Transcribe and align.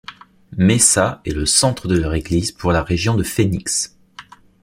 Mesa 0.57 1.21
est 1.25 1.29
le 1.31 1.45
centre 1.45 1.87
de 1.87 1.95
leur 1.95 2.15
église 2.15 2.51
pour 2.51 2.71
la 2.71 2.81
région 2.81 3.13
de 3.13 3.21
Phoenix. 3.21 3.95